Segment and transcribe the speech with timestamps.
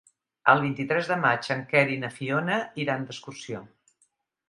[0.53, 3.67] El vint-i-tres de maig en Quer i na Fiona iran d'excursió.